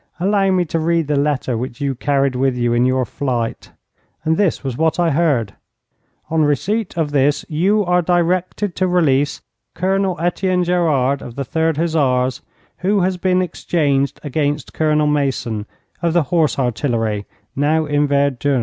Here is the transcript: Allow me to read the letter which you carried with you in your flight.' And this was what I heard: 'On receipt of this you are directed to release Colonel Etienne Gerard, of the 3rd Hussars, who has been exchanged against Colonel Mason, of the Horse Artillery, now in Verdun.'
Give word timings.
Allow 0.19 0.49
me 0.49 0.65
to 0.65 0.79
read 0.79 1.05
the 1.05 1.15
letter 1.15 1.55
which 1.55 1.79
you 1.79 1.93
carried 1.93 2.35
with 2.35 2.57
you 2.57 2.73
in 2.73 2.85
your 2.85 3.05
flight.' 3.05 3.69
And 4.25 4.35
this 4.35 4.63
was 4.63 4.75
what 4.75 4.99
I 4.99 5.11
heard: 5.11 5.53
'On 6.31 6.43
receipt 6.43 6.97
of 6.97 7.11
this 7.11 7.45
you 7.47 7.85
are 7.85 8.01
directed 8.01 8.75
to 8.77 8.87
release 8.87 9.41
Colonel 9.75 10.17
Etienne 10.19 10.63
Gerard, 10.63 11.21
of 11.21 11.35
the 11.35 11.45
3rd 11.45 11.77
Hussars, 11.77 12.41
who 12.77 13.01
has 13.01 13.17
been 13.17 13.43
exchanged 13.43 14.19
against 14.23 14.73
Colonel 14.73 15.05
Mason, 15.05 15.67
of 16.01 16.13
the 16.13 16.23
Horse 16.33 16.57
Artillery, 16.57 17.27
now 17.55 17.85
in 17.85 18.07
Verdun.' 18.07 18.59